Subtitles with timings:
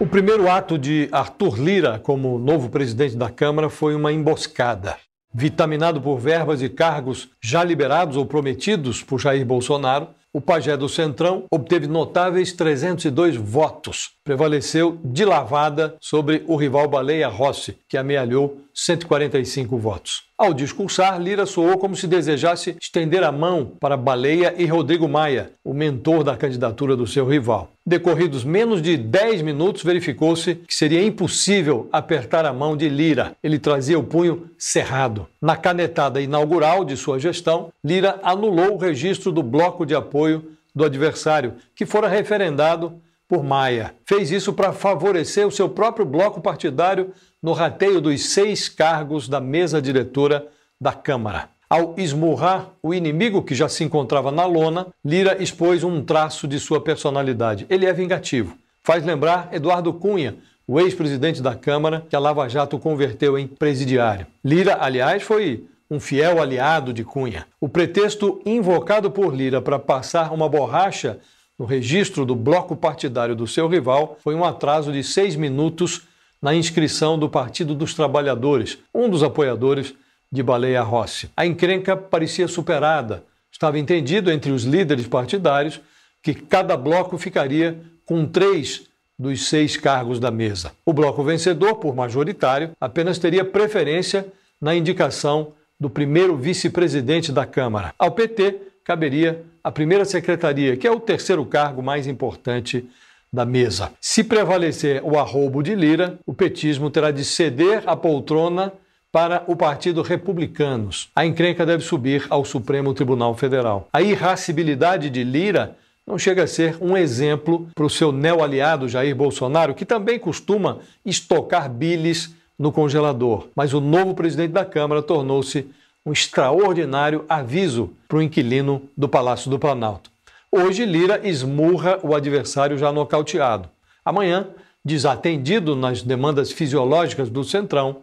[0.00, 4.96] O primeiro ato de Arthur Lira como novo presidente da Câmara foi uma emboscada.
[5.34, 10.88] Vitaminado por verbas e cargos já liberados ou prometidos por Jair Bolsonaro, o pajé do
[10.88, 14.10] Centrão obteve notáveis 302 votos.
[14.22, 20.28] Prevaleceu de lavada sobre o rival Baleia Rossi, que amealhou 145 votos.
[20.38, 25.50] Ao discursar, Lira soou como se desejasse estender a mão para Baleia e Rodrigo Maia,
[25.64, 27.72] o mentor da candidatura do seu rival.
[27.84, 33.32] Decorridos menos de 10 minutos, verificou-se que seria impossível apertar a mão de Lira.
[33.42, 35.26] Ele trazia o punho cerrado.
[35.42, 40.27] Na canetada inaugural de sua gestão, Lira anulou o registro do bloco de apoio
[40.74, 43.94] do adversário, que fora referendado por Maia.
[44.06, 49.40] Fez isso para favorecer o seu próprio bloco partidário no rateio dos seis cargos da
[49.40, 50.46] mesa diretora
[50.80, 51.50] da Câmara.
[51.68, 56.58] Ao esmurrar o inimigo que já se encontrava na lona, Lira expôs um traço de
[56.58, 57.66] sua personalidade.
[57.68, 58.56] Ele é vingativo.
[58.82, 64.26] Faz lembrar Eduardo Cunha, o ex-presidente da Câmara, que a Lava Jato converteu em presidiário.
[64.42, 67.46] Lira, aliás, foi um fiel aliado de Cunha.
[67.60, 71.18] O pretexto invocado por Lira para passar uma borracha
[71.58, 76.02] no registro do bloco partidário do seu rival foi um atraso de seis minutos
[76.40, 79.94] na inscrição do Partido dos Trabalhadores, um dos apoiadores
[80.30, 81.30] de Baleia Rossi.
[81.36, 83.24] A encrenca parecia superada.
[83.50, 85.80] Estava entendido entre os líderes partidários
[86.22, 88.82] que cada bloco ficaria com três
[89.18, 90.70] dos seis cargos da mesa.
[90.84, 94.26] O bloco vencedor, por majoritário, apenas teria preferência
[94.60, 97.94] na indicação do primeiro vice-presidente da Câmara.
[97.98, 102.88] Ao PT, caberia a primeira secretaria, que é o terceiro cargo mais importante
[103.32, 103.92] da mesa.
[104.00, 108.72] Se prevalecer o arrobo de Lira, o petismo terá de ceder a poltrona
[109.12, 111.10] para o Partido Republicanos.
[111.14, 113.88] A encrenca deve subir ao Supremo Tribunal Federal.
[113.92, 119.14] A irracibilidade de Lira não chega a ser um exemplo para o seu neo-aliado Jair
[119.14, 123.48] Bolsonaro, que também costuma estocar bilis no congelador.
[123.54, 125.66] Mas o novo presidente da Câmara tornou-se
[126.04, 130.10] um extraordinário aviso para o inquilino do Palácio do Planalto.
[130.50, 133.68] Hoje, Lira esmurra o adversário já nocauteado.
[134.04, 134.46] Amanhã,
[134.82, 137.98] desatendido nas demandas fisiológicas do Centrão,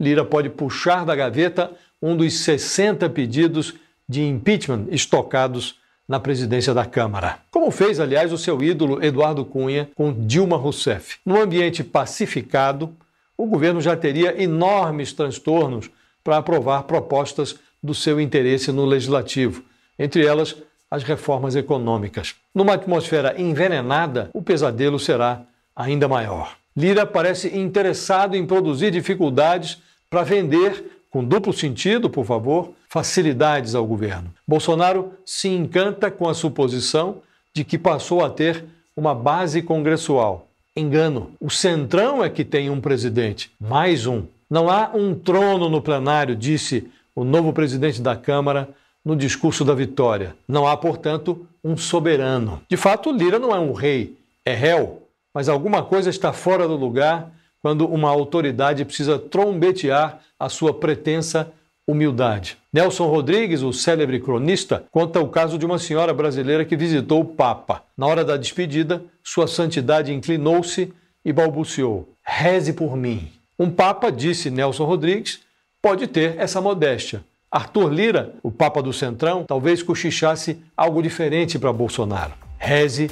[0.00, 3.74] Lira pode puxar da gaveta um dos 60 pedidos
[4.08, 5.76] de impeachment estocados
[6.08, 7.38] na presidência da Câmara.
[7.50, 11.18] Como fez, aliás, o seu ídolo Eduardo Cunha com Dilma Rousseff.
[11.24, 12.94] No ambiente pacificado,
[13.42, 15.90] o governo já teria enormes transtornos
[16.22, 19.64] para aprovar propostas do seu interesse no legislativo,
[19.98, 20.56] entre elas
[20.88, 22.36] as reformas econômicas.
[22.54, 25.42] Numa atmosfera envenenada, o pesadelo será
[25.74, 26.56] ainda maior.
[26.76, 33.84] Lira parece interessado em produzir dificuldades para vender, com duplo sentido, por favor, facilidades ao
[33.84, 34.32] governo.
[34.46, 37.16] Bolsonaro se encanta com a suposição
[37.52, 38.64] de que passou a ter
[38.96, 40.46] uma base congressual.
[40.74, 41.32] Engano.
[41.38, 44.24] O Centrão é que tem um presidente, mais um.
[44.48, 48.70] Não há um trono no plenário, disse o novo presidente da Câmara
[49.04, 50.34] no discurso da vitória.
[50.48, 52.62] Não há, portanto, um soberano.
[52.70, 54.16] De fato, Lira não é um rei,
[54.46, 55.02] é réu,
[55.34, 57.30] mas alguma coisa está fora do lugar
[57.60, 61.52] quando uma autoridade precisa trombetear a sua pretensa
[61.86, 62.56] humildade.
[62.72, 67.24] Nelson Rodrigues, o célebre cronista, conta o caso de uma senhora brasileira que visitou o
[67.24, 67.82] Papa.
[67.96, 70.92] Na hora da despedida, sua santidade inclinou-se
[71.24, 73.30] e balbuciou: Reze por mim.
[73.58, 75.40] Um Papa, disse Nelson Rodrigues,
[75.80, 81.72] pode ter essa modéstia, Arthur Lira, o Papa do Centrão, talvez cochichasse algo diferente para
[81.72, 82.32] Bolsonaro.
[82.58, 83.10] Reze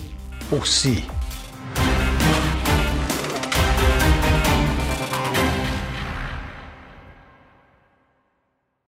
[0.49, 1.05] por si.